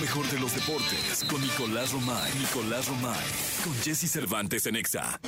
[0.00, 2.32] mejor de los deportes con Nicolás Romay.
[2.38, 3.24] Nicolás Romay.
[3.64, 5.18] Con Jesse Cervantes en Exa.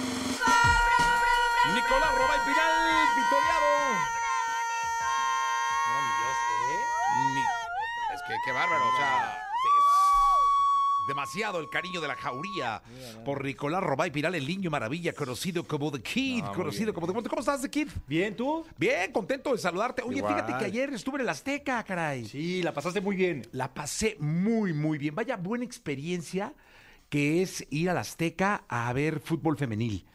[1.74, 2.72] Nicolás Robay Pinal,
[3.16, 3.70] victoriado.
[5.92, 6.84] Maravilloso, ¿eh?
[7.34, 9.38] Ni- Es que qué bárbaro, o sea,
[11.08, 12.82] demasiado el cariño de la jauría
[13.24, 17.28] por Nicolás Robay Pinal, el niño maravilla, conocido como The Kid, conocido como The Monte.
[17.30, 17.88] ¿Cómo estás, The Kid?
[18.06, 18.64] Bien, ¿tú?
[18.78, 20.02] Bien, contento de saludarte.
[20.02, 20.34] Oye, Igual.
[20.34, 22.24] fíjate que ayer estuve en el Azteca, caray.
[22.26, 23.46] Sí, la pasaste muy bien.
[23.52, 25.14] La pasé muy, muy bien.
[25.14, 26.54] Vaya buena experiencia
[27.08, 30.06] que es ir al Azteca a ver fútbol femenil.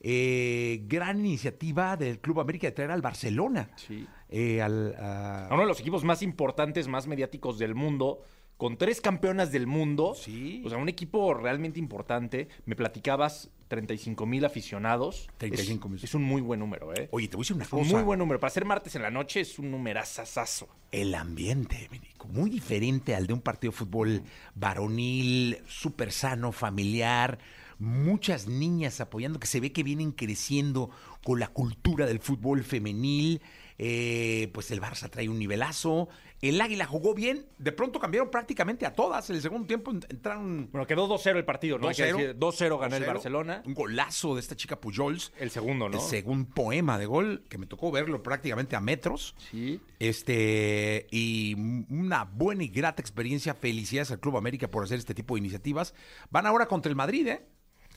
[0.00, 3.70] Eh, gran iniciativa del Club América de traer al Barcelona.
[3.76, 4.06] Sí.
[4.28, 8.22] Eh, al, a- A uno de los equipos más importantes, más mediáticos del mundo,
[8.56, 10.14] con tres campeonas del mundo.
[10.14, 10.62] Sí.
[10.64, 12.48] O sea, un equipo realmente importante.
[12.64, 15.28] Me platicabas 35 mil aficionados.
[15.38, 15.98] 35,000.
[15.98, 17.08] Es, es un muy buen número, ¿eh?
[17.10, 17.92] Oye, te voy a decir una Es un cosa.
[17.92, 18.40] muy buen número.
[18.40, 20.68] Para ser martes en la noche es un numerazazazo.
[20.92, 21.88] El ambiente,
[22.28, 24.22] muy diferente al de un partido de fútbol
[24.54, 27.38] varonil, súper sano, familiar.
[27.78, 30.90] Muchas niñas apoyando, que se ve que vienen creciendo
[31.22, 33.42] con la cultura del fútbol femenil.
[33.78, 36.08] Eh, pues el Barça trae un nivelazo.
[36.42, 37.46] El Águila jugó bien.
[37.58, 39.28] De pronto cambiaron prácticamente a todas.
[39.30, 41.88] En el segundo tiempo ent- entraron Bueno, quedó 2-0 el partido, ¿no?
[41.88, 42.16] Hay que 2-0.
[42.16, 43.06] decir, 2-0 ganó el 2-0.
[43.06, 43.62] Barcelona.
[43.66, 45.32] Un golazo de esta chica Pujols.
[45.38, 45.96] El segundo, ¿no?
[45.96, 49.34] El segundo poema de gol, que me tocó verlo prácticamente a metros.
[49.50, 49.80] Sí.
[49.98, 51.54] Este, y
[51.90, 53.54] una buena y grata experiencia.
[53.54, 55.94] Felicidades al Club América por hacer este tipo de iniciativas.
[56.30, 57.46] Van ahora contra el Madrid, ¿eh?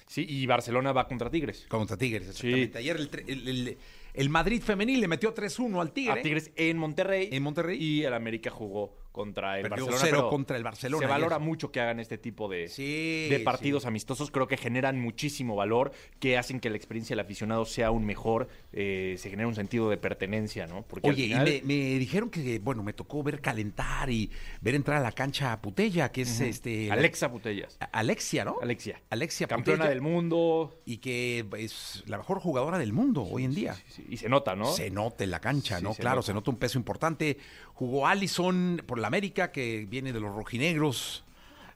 [0.08, 1.66] Sí, y Barcelona va contra Tigres.
[1.70, 2.80] Contra Tigres, exactamente.
[2.80, 3.78] Ayer el, tre- el- el-
[4.14, 6.20] el Madrid femenil le metió 3-1 al Tigre.
[6.20, 7.30] A Tigres en Monterrey.
[7.32, 7.78] En Monterrey.
[7.82, 10.06] Y el América jugó contra el Perdió Barcelona.
[10.18, 13.86] cero contra el Barcelona Se valora mucho que hagan este tipo de, Sí, de partidos
[13.86, 14.30] amistosos.
[14.32, 18.48] Creo que generan muchísimo valor, que hacen que la experiencia del aficionado sea aún mejor.
[18.72, 20.84] eh, se genera un sentido de pertenencia, ¿no?
[20.84, 24.30] Porque Oye, final- y me, me dijeron que, bueno, me tocó ver calentar y
[24.62, 26.92] ver entrar a la cancha a Putella, que es este.
[26.92, 27.78] Alexa Butellas.
[27.82, 28.58] A- Alexia, ¿no?
[28.62, 29.02] Alexia.
[29.10, 30.80] Alexia Campeona Putella, del mundo.
[30.86, 33.76] Y que es la mejor jugadora del mundo hoy en día.
[34.08, 34.66] Y se nota, ¿no?
[34.72, 35.94] Se nota en la cancha, Sí, ¿no?
[35.94, 36.26] se claro, nota.
[36.28, 37.38] se nota un peso importante.
[37.74, 41.24] Jugó Allison por la América, que viene de los rojinegros.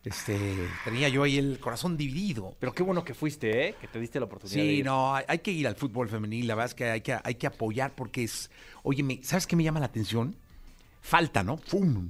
[0.06, 0.38] Este,
[0.84, 2.56] tenía yo ahí el corazón dividido.
[2.60, 3.76] Pero qué bueno que fuiste, ¿eh?
[3.80, 4.58] Que te diste la oportunidad.
[4.62, 4.86] de Sí, ir.
[4.86, 7.36] no, hay, hay que ir al fútbol femenil, la verdad es que hay que, hay
[7.36, 8.52] que apoyar porque es,
[8.84, 10.36] oye, me- ¿sabes qué me llama la atención?
[11.02, 11.56] Falta, ¿no?
[11.58, 12.10] ¡Fum!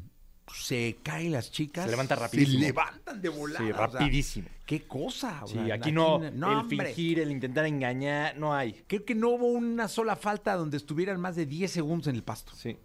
[0.51, 1.85] Se caen las chicas.
[1.85, 2.59] Se levanta rapidísimo.
[2.59, 3.65] Se levantan de volada.
[3.65, 4.47] Sí, o sea, rapidísimo.
[4.65, 5.43] ¿Qué cosa?
[5.43, 6.85] o Sí, sea, aquí no, no, el hombre.
[6.87, 8.73] fingir, el intentar engañar, no hay.
[8.87, 12.23] Creo que no hubo una sola falta donde estuvieran más de 10 segundos en el
[12.23, 12.53] pasto.
[12.55, 12.77] Sí.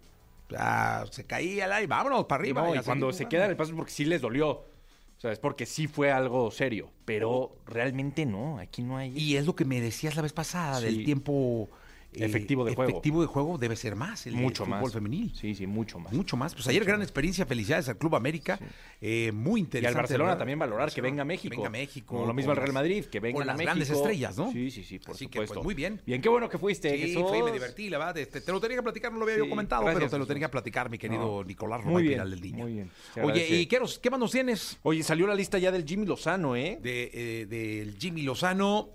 [0.47, 2.61] O sea, se caía la y vámonos para arriba.
[2.63, 4.49] No, y cuando se queda en el paso es porque sí les dolió.
[4.49, 6.89] O sea, es porque sí fue algo serio.
[7.05, 9.11] Pero realmente no, aquí no hay.
[9.17, 10.85] Y es lo que me decías la vez pasada, Sí.
[10.85, 11.69] del tiempo
[12.13, 12.89] eh, Efectivo de juego.
[12.91, 14.79] Efectivo de juego debe ser más, el, mucho el más.
[14.79, 15.31] fútbol femenil.
[15.35, 16.11] Sí, sí, mucho más.
[16.11, 16.55] Mucho más.
[16.55, 18.59] Pues ayer gran experiencia, felicidades al Club América.
[18.99, 19.87] Eh, muy Y interesante.
[19.97, 20.37] al Barcelona ¿verdad?
[20.39, 21.51] tambial valorar que venga a México.
[21.51, 22.15] Que venga a México.
[22.15, 23.67] Como lo mismo al con Real las- Madrid, que venga con a las México.
[23.67, 24.51] grandes estrellas, ¿no?
[24.51, 25.53] Sí, sí, sí, por Así que, supuesto.
[25.55, 26.01] pues, muy bien.
[26.05, 27.31] Bien, qué bueno que fuiste, Sí, Jesús.
[27.37, 28.17] y me divertí, la verdad.
[28.17, 30.17] Este, te lo tenía que platicar, no lo había Sí, yo comentado, gracias, pero te
[30.17, 31.43] lo tenía que platicar, mi querido No.
[31.43, 32.57] Nicolás bien, Pinal del Niño.
[32.63, 32.91] muy bien.
[33.23, 33.47] Oye.
[33.55, 34.77] ¿y qué, qué más nos tienes?
[34.81, 36.79] Oye, salió la lista ya del Jimmy Lozano, ¿eh?
[36.83, 38.89] Eh, del Jimmy Lozano.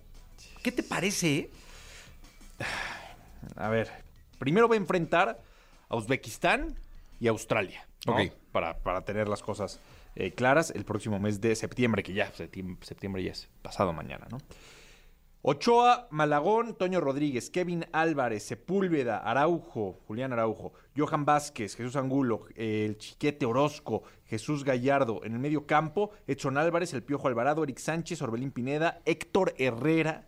[0.63, 1.51] ¿Qué te parece?
[3.57, 3.91] A ver,
[4.39, 5.41] primero va a enfrentar
[5.89, 6.77] a Uzbekistán
[7.21, 7.87] y Australia.
[8.07, 8.15] ¿no?
[8.15, 8.33] Ok.
[8.53, 9.81] Para, para tener las cosas
[10.15, 14.27] eh, claras el próximo mes de septiembre, que ya, septiembre, septiembre ya es pasado mañana,
[14.31, 14.39] ¿no?
[15.47, 22.87] Ochoa, Malagón, Toño Rodríguez, Kevin Álvarez, Sepúlveda, Araujo, Julián Araujo, Johan Vázquez, Jesús Angulo, eh,
[22.87, 25.23] el Chiquete Orozco, Jesús Gallardo.
[25.23, 30.25] En el medio campo, Edson Álvarez, el Piojo Alvarado, Eric Sánchez, Orbelín Pineda, Héctor Herrera,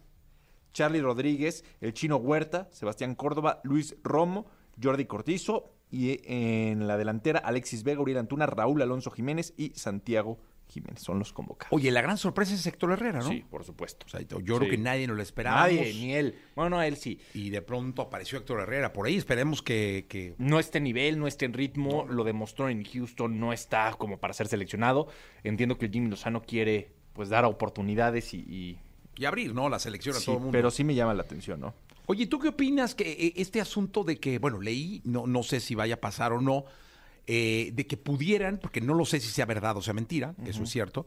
[0.77, 4.45] Charlie Rodríguez, el Chino Huerta, Sebastián Córdoba, Luis Romo,
[4.83, 10.39] Jordi Cortizo y en la delantera Alexis Vega, Uriel Antuna, Raúl Alonso Jiménez y Santiago
[10.69, 11.01] Jiménez.
[11.01, 11.73] Son los convocados.
[11.73, 13.29] Oye, la gran sorpresa es Héctor Herrera, ¿no?
[13.31, 14.05] Sí, por supuesto.
[14.05, 15.61] O sea, yo creo que nadie nos lo esperaba.
[15.63, 16.35] Nadie, ni él.
[16.55, 17.19] Bueno, no, él sí.
[17.33, 19.17] Y de pronto apareció Héctor Herrera por ahí.
[19.17, 23.41] Esperemos que, que- No está en nivel, no está en ritmo, lo demostró en Houston,
[23.41, 25.07] no está como para ser seleccionado.
[25.43, 28.79] Entiendo que el Jimmy Lozano quiere pues dar oportunidades y, y-
[29.17, 29.69] y abrir, ¿no?
[29.69, 30.53] La selección a sí, todo el mundo.
[30.53, 31.75] pero sí me llama la atención, ¿no?
[32.07, 35.61] Oye, ¿tú qué opinas que eh, este asunto de que, bueno, leí, no, no sé
[35.61, 36.65] si vaya a pasar o no,
[37.27, 40.63] eh, de que pudieran, porque no lo sé si sea verdad o sea mentira, eso
[40.63, 41.07] es cierto,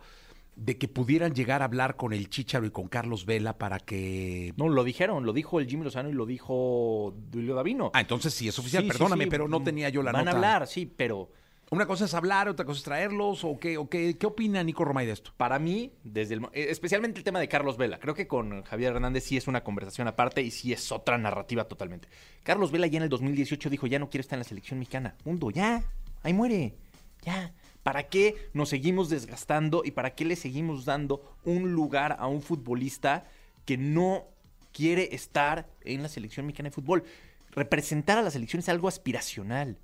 [0.58, 4.54] de que pudieran llegar a hablar con el Chicharo y con Carlos Vela para que...
[4.58, 7.92] No, lo dijeron, lo dijo el Jimmy Lozano y lo dijo Duilio Davino.
[7.94, 10.32] Ah, entonces sí, es oficial, Sí, perdóname, sí, pero no tenía yo la Van nota.
[10.32, 11.30] a hablar, sí, pero
[11.72, 14.86] Una cosa es hablar, otra cosa es traerlos, o qué, o qué, ¿qué opina Nico
[14.86, 15.32] Romay de esto?
[15.38, 18.94] para mí, desde el, eh, especialmente el tema de Carlos Vela, creo que con Javier
[18.94, 22.08] Hernández sí es una conversación aparte y sí es otra narrativa totalmente.
[22.44, 25.16] Carlos Vela ya en el 2018 dijo, ya no quiero estar en la selección mexicana.
[25.26, 25.84] Mundo, ya,
[26.24, 26.76] ahí muere,
[27.22, 27.54] ya.
[27.84, 32.42] ¿Para qué nos seguimos desgastando y para qué le seguimos dando un lugar a un
[32.42, 33.26] futbolista
[33.66, 34.26] que no
[34.74, 37.04] quiere estar en la selección mexicana de fútbol?
[37.52, 39.78] Representar a la selección es algo aspiracional.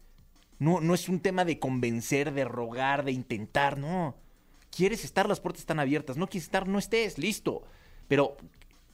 [0.59, 4.15] No, no es un tema de convencer, de rogar, de intentar, no.
[4.69, 6.17] Quieres estar, las puertas están abiertas.
[6.17, 7.63] No quieres estar, no estés, listo.
[8.07, 8.37] Pero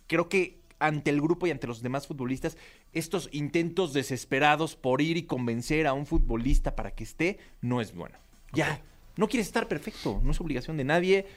[0.07, 2.57] creo que ante el grupo y ante los demás futbolistas,
[2.91, 7.93] estos intentos desesperados por ir y convencer a un futbolista para que esté, no es
[7.93, 8.17] bueno.
[8.51, 8.81] Ya,
[9.15, 11.27] no quieres estar perfecto, no es obligación de nadie.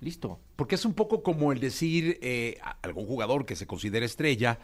[0.00, 0.38] Listo.
[0.56, 4.58] Porque es un poco como el decir eh, a algún jugador que se considera estrella,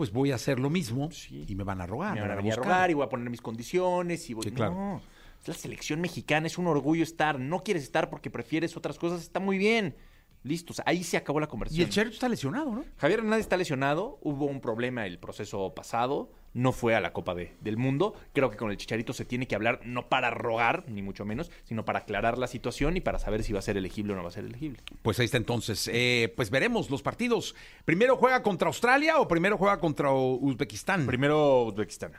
[0.00, 1.44] pues voy a hacer lo mismo Sí.
[1.46, 2.14] y me van a rogar.
[2.14, 2.72] me van a venir a buscar.
[2.72, 4.44] rogar y voy a poner mis condiciones y voy...
[4.44, 4.72] Sí, claro.
[4.72, 5.02] No,
[5.42, 7.38] es la selección mexicana, es un orgullo estar.
[7.38, 9.94] No quieres estar porque prefieres otras cosas, está muy bien.
[10.42, 11.82] Listo, o sea, ahí se acabó la conversación.
[11.82, 12.82] Y el Cherito está lesionado, ¿no?
[12.96, 17.34] Javier Hernández está lesionado, hubo un problema el proceso pasado, no fue a la Copa
[17.34, 18.14] de- del Mundo.
[18.32, 21.50] Creo que con el Chicharito se tiene que hablar, no para rogar, ni mucho menos,
[21.64, 24.22] sino para aclarar la situación y para saber si va a ser elegible o no
[24.22, 24.80] va a ser elegible.
[25.02, 25.88] Pues ahí está entonces.
[25.92, 27.54] Eh, pues veremos los partidos.
[27.84, 31.06] ¿Primero juega contra Australia o primero juega contra Uzbekistán?
[31.06, 32.12] Primero Uzbekistán.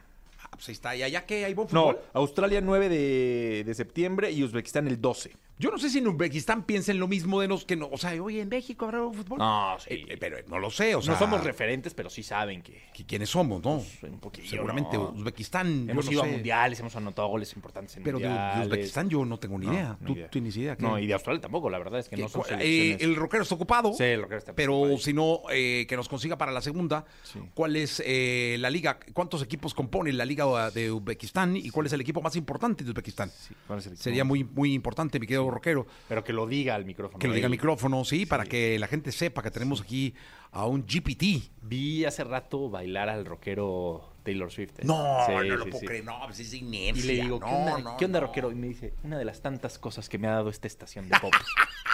[0.44, 0.96] Ah, pues ahí está.
[0.96, 1.96] ¿Y allá que hay buen No?
[2.14, 5.34] Australia 9 de, de septiembre y Uzbekistán el 12.
[5.60, 7.88] Yo no sé si en Uzbekistán piensen lo mismo de los que no.
[7.92, 9.38] O sea, oye, en México habrá fútbol.
[9.38, 9.94] No, sí.
[9.94, 11.14] Eh, eh, pero no lo sé, o sea.
[11.14, 13.84] no somos referentes, pero sí saben que que ¿Quiénes somos, no?
[14.04, 15.10] un poquillo, Seguramente ¿no?
[15.12, 15.88] Uzbekistán.
[15.90, 16.30] hemos no ido sé.
[16.30, 18.66] a mundiales, hemos anotado goles importantes en Pero de, de mundiales.
[18.68, 19.98] Uzbekistán yo no tengo ni No, idea.
[20.04, 20.30] ¿Tú idea.
[20.30, 20.76] tienes idea?
[20.76, 20.84] ¿Qué?
[20.84, 22.22] No, y de Australia tampoco, la verdad es que ¿Qué?
[22.24, 23.94] no son Eh, el rockero está ocupado.
[23.94, 24.98] Sí, el rockero está Pero ocupado.
[24.98, 27.40] si no, eh, que nos consiga para la segunda, Sí.
[27.54, 29.00] ¿cuál es eh, la liga?
[29.14, 31.56] ¿Cuántos equipos compone la liga de Uzbekistán?
[31.56, 33.30] ¿Y cuál es el equipo más importante de Uzbekistán?
[33.30, 34.04] Sí, ¿cuál es el equipo?
[34.04, 37.20] Sería muy, muy importante, mi querido rockero, Pero que lo diga al micrófono.
[37.20, 40.14] que lo diga al micrófono, sí, para que la gente sepa que tenemos aquí
[40.52, 41.50] a un GPT.
[41.62, 44.80] Vi hace rato bailar al rockero Taylor Swift.
[44.80, 44.84] ¿eh?
[44.84, 45.86] No, Sí, no lo sí, puedo sí.
[45.88, 46.04] creer.
[46.06, 47.06] No, pues es Y inercia.
[47.06, 48.28] le digo, ¿qué no, onda, no, ¿qué onda no.
[48.28, 48.52] rockero?
[48.52, 51.18] Y me dice, una de las tantas cosas que me ha dado esta estación de
[51.20, 51.34] pop.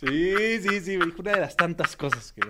[0.00, 2.40] sí, sí, sí, me dijo una de las tantas cosas que.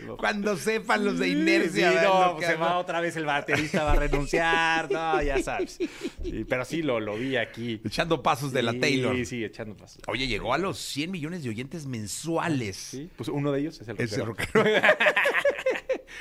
[0.00, 1.90] Digo, Cuando sepan los de inercia.
[1.92, 2.60] sí, no, pues se hago.
[2.64, 5.78] va otra vez el baterista, va a renunciar, no, ya sabes.
[6.22, 7.80] Sí, pero sí, lo, lo vi aquí.
[7.84, 9.16] Echando pasos de la Taylor.
[9.16, 10.02] Sí, sí, echando pasos.
[10.06, 12.76] Oye, llegó a los 100 millones de oyentes mensuales.
[12.76, 14.24] Sí, pues uno de ellos es el rockero.
[14.62, 14.62] rockero.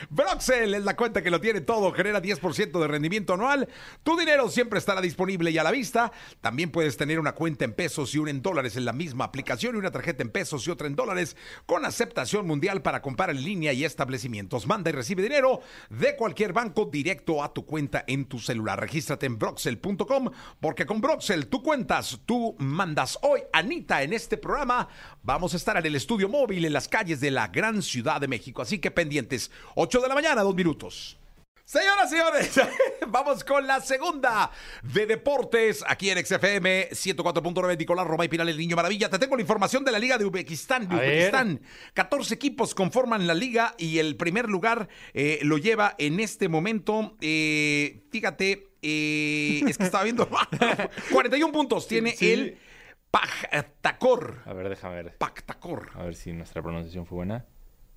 [0.09, 3.67] Broxel es la cuenta que lo tiene todo, genera 10% de rendimiento anual.
[4.03, 6.11] Tu dinero siempre estará disponible y a la vista.
[6.41, 9.75] También puedes tener una cuenta en pesos y una en dólares en la misma aplicación
[9.75, 11.35] y una tarjeta en pesos y otra en dólares
[11.65, 14.67] con aceptación mundial para comprar en línea y establecimientos.
[14.67, 18.79] Manda y recibe dinero de cualquier banco directo a tu cuenta en tu celular.
[18.79, 20.29] Regístrate en broxel.com
[20.59, 23.17] porque con Broxel tú cuentas, tú mandas.
[23.21, 24.87] Hoy, Anita, en este programa
[25.23, 28.27] vamos a estar en el estudio móvil en las calles de la gran Ciudad de
[28.27, 28.61] México.
[28.61, 29.51] Así que pendientes,
[29.87, 31.17] 8 de la mañana, dos minutos.
[31.63, 32.59] Señoras y señores,
[33.07, 34.51] vamos con la segunda
[34.83, 39.09] de deportes aquí en XFM 104.9 Nicolás Roma y Pinal, el Niño Maravilla.
[39.09, 40.89] Te tengo la información de la Liga de Uzbekistán.
[40.89, 41.09] De A ver.
[41.29, 41.61] Uzbekistán.
[41.93, 47.15] 14 equipos conforman la liga y el primer lugar eh, lo lleva en este momento.
[47.21, 50.29] eh, fíjate, eh, es que estaba viendo
[51.11, 52.31] 41 puntos tiene Sí.
[52.33, 52.57] el
[53.09, 54.41] Pactacor.
[54.45, 55.17] A ver, déjame ver.
[55.17, 55.91] Pactacor.
[55.95, 57.45] A ver si nuestra pronunciación fue buena.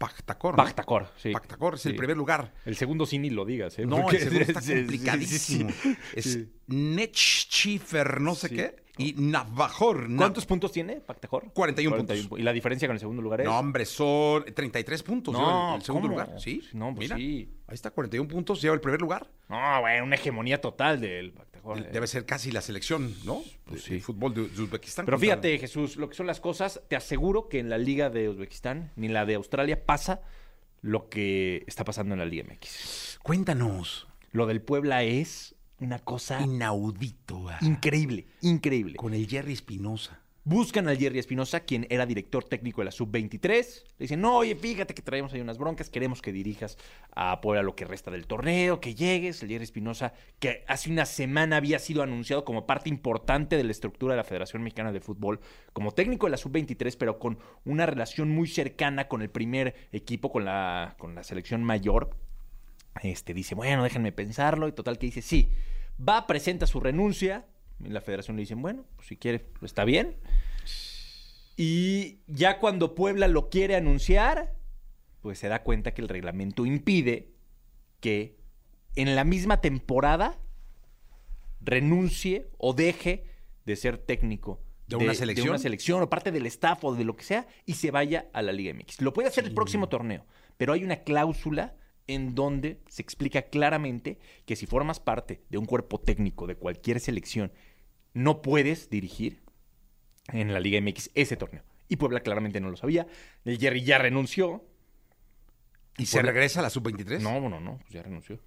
[0.01, 0.53] Pactacor.
[0.57, 0.65] ¿no?
[0.65, 1.31] Pactacor, sí.
[1.31, 2.55] Pactacor es el primer lugar.
[2.65, 3.85] El segundo sí ni lo digas, ¿eh?
[3.85, 5.71] No, Porque- el segundo está sí, sí, sí, complicadísimo.
[5.83, 5.97] sí.
[6.17, 6.49] Es Sí.
[6.69, 10.09] Netschiefer, no sé qué, y Navajor.
[10.09, 11.53] Nav- ¿Cuántos puntos tiene Pactacor?
[11.53, 12.31] 41 puntos.
[12.31, 13.47] pu- ¿Y la diferencia con el segundo lugar es?
[13.47, 15.35] No, hombre, son 33 puntos.
[15.35, 16.21] No, lleva el, el segundo ¿cómo?
[16.21, 16.41] lugar.
[16.41, 16.63] Sí.
[16.73, 17.51] No, pues Mira, sí.
[17.67, 19.31] Ahí está, 41 puntos, lleva el primer lugar.
[19.49, 21.50] No, güey, una hegemonía total del Pactacor.
[21.75, 21.89] De- eh.
[21.93, 23.43] Debe ser casi la selección, ¿no?
[23.65, 24.01] Pues de, de sí.
[24.01, 25.05] fútbol de, de Uzbekistán.
[25.05, 28.29] Pero fíjate, Jesús, lo que son las cosas, te aseguro que en la Liga de
[28.29, 30.23] Uzbekistán ni en la de Australia pasa
[30.83, 33.19] lo que está pasando en la Liga MX.
[33.23, 34.07] Cuéntanos.
[34.33, 37.47] Lo del Puebla es una cosa Inaudito.
[37.61, 38.97] increíble, increíble.
[38.97, 40.21] Con el Jerry Espinosa.
[40.43, 43.83] Buscan al Jerry Espinosa, quien era director técnico de la Sub-23.
[43.99, 46.79] Le dicen, no, oye, fíjate que traemos ahí unas broncas, queremos que dirijas
[47.15, 49.43] a Puebla lo que resta del torneo, que llegues.
[49.43, 53.71] El Jerry Espinosa, que hace una semana había sido anunciado como parte importante de la
[53.71, 55.41] estructura de la Federación Mexicana de Fútbol,
[55.75, 60.33] como técnico de la Sub-23, pero con una relación muy cercana con el primer equipo,
[60.33, 62.17] con la, con la selección mayor.
[63.03, 64.69] Este dice, bueno, déjenme pensarlo.
[64.69, 65.51] Y total que dice, sí.
[66.01, 67.45] Va, presenta su renuncia.
[67.89, 70.17] La federación le dicen, bueno, pues si quiere, está bien.
[71.57, 74.55] Y ya cuando Puebla lo quiere anunciar,
[75.21, 77.33] pues se da cuenta que el reglamento impide
[78.01, 78.39] que
[78.97, 80.39] en la misma temporada
[81.61, 83.25] renuncie o deje
[83.67, 85.45] de ser técnico ¿De una selección?
[85.45, 88.29] de una selección o parte del staff o de lo que sea y se vaya
[88.33, 89.03] a la Liga MX.
[89.03, 94.19] Lo puede hacer el próximo torneo, pero hay una cláusula en donde se explica claramente
[94.47, 97.53] que si formas parte de un cuerpo técnico de cualquier selección
[98.15, 99.41] no puedes dirigir
[100.33, 101.63] en la Liga MX ese torneo.
[101.89, 103.07] Y Puebla claramente no lo sabía.
[103.45, 104.65] El Jerry ya renunció.
[105.99, 107.21] ¿Y se regresa a la sub-23?
[107.21, 108.39] No, no, no, pues ya renunció.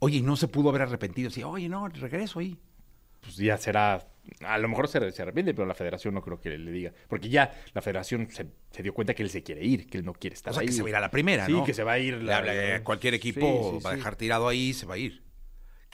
[0.00, 1.30] Oye, y no se pudo haber arrepentido.
[1.30, 2.58] Sí, oye, no, regreso ahí.
[3.20, 4.06] Pues ya será.
[4.40, 6.92] A lo mejor se, se arrepiente, pero la federación no creo que le diga.
[7.08, 10.04] Porque ya la federación se, se dio cuenta que él se quiere ir, que él
[10.04, 10.66] no quiere estar O sea, ahí.
[10.66, 11.64] que se va a ir a la primera, Sí, ¿no?
[11.64, 12.22] que se va a ir.
[12.22, 13.40] La- cualquier equipo
[13.72, 13.98] Sí, sí, va a sí.
[13.98, 15.22] dejar tirado ahí, se va a ir.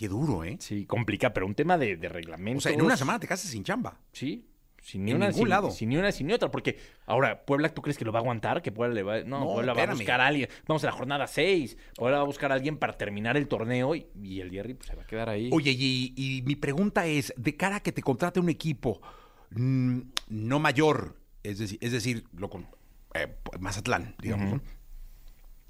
[0.01, 0.57] Qué duro, ¿eh?
[0.61, 2.09] Sí, complica, pero un tema de, de
[2.57, 4.01] O sea, en una semana te casas sin chamba.
[4.13, 4.47] Sí.
[4.81, 5.71] Sin ni En una, ningún sin, lado.
[5.71, 6.51] sin ni una, sin ni otra.
[6.51, 8.63] Porque ahora, Puebla, ¿tú crees que lo va a aguantar?
[8.63, 9.21] Que Puebla le va.
[9.25, 10.49] No, No, Puebla va a buscar a alguien.
[10.67, 11.77] Vamos a la jornada 6.
[11.97, 14.89] Puebla va a buscar a alguien para terminar el torneo y, y el Jerry pues,
[14.89, 15.51] se va a quedar ahí.
[15.53, 19.03] Oye, y, y mi pregunta es, de cara a que te contrate un equipo
[19.51, 22.67] mm, no mayor, es decir, es decir lo con-
[23.13, 24.63] eh, Mazatlán, digamos, ¿no?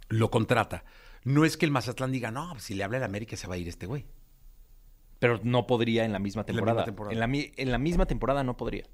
[0.09, 0.85] lo contrata.
[1.25, 3.57] No es que el Mazatlán diga, no, pues, si le habla el América se va
[3.57, 4.07] a ir este güey.
[5.21, 6.73] Pero no podría en la misma la temporada.
[6.81, 7.13] misma temporada.
[7.15, 8.85] En, la, mi- en la misma temporada no podría.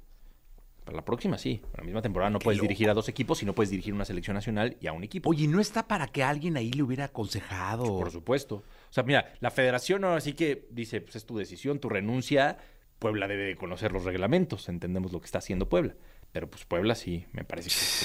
[0.85, 1.62] Para la próxima sí.
[1.64, 2.68] En la misma temporada no Qué puedes loco.
[2.68, 5.30] dirigir a dos equipos, sino puedes dirigir una selección nacional y a un equipo.
[5.30, 7.85] Oye, ¿no está para que alguien ahí le hubiera aconsejado?
[7.85, 8.56] Por supuesto.
[8.56, 12.59] O sea, mira, la federación ahora sí que dice, pues es tu decisión, tu renuncia.
[12.99, 15.95] Puebla debe de conocer los reglamentos, entendemos lo que está haciendo Puebla.
[16.33, 18.04] Pero pues Puebla sí, me parece que se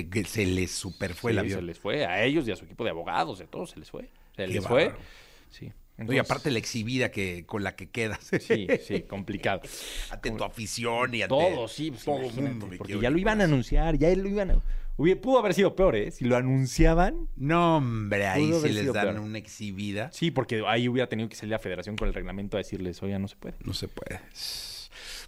[0.00, 0.26] equivoca.
[0.26, 1.58] Se, les super fue el Sí, avión.
[1.60, 3.90] Se les fue, a ellos y a su equipo de abogados, de todos se les
[3.90, 4.02] fue.
[4.36, 4.94] Se Qué les fue.
[5.50, 5.72] Sí.
[5.98, 8.30] Entonces, aparte la exhibida que, con la que quedas.
[8.40, 9.62] Sí, sí, complicado.
[10.10, 12.68] ante tu afición y ante Todo, sí, pues, todo mundo.
[12.76, 14.60] Porque ya lo iban a anunciar, ya lo iban a...
[14.98, 16.10] Hubiera- pudo haber sido peor, ¿eh?
[16.10, 17.28] Si lo anunciaban.
[17.36, 19.20] No, hombre, ahí haber les dan peor.
[19.20, 20.10] una exhibida.
[20.12, 23.18] Sí, porque ahí hubiera tenido que salir la federación con el reglamento a decirles, oye,
[23.18, 23.56] no se puede.
[23.64, 24.20] No se puede.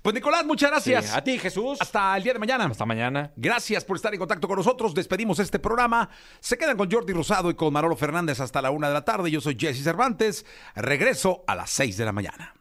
[0.08, 1.04] Pues Nicolás, muchas gracias.
[1.04, 1.76] Sí, a ti, Jesús.
[1.82, 2.64] Hasta el día de mañana.
[2.64, 3.30] Hasta mañana.
[3.36, 4.94] Gracias por estar en contacto con nosotros.
[4.94, 6.08] Despedimos este programa.
[6.40, 9.30] Se quedan con Jordi Rosado y con Manolo Fernández hasta la una de la tarde.
[9.30, 10.46] Yo soy Jesse Cervantes.
[10.74, 12.54] Regreso a las seis de la mañana.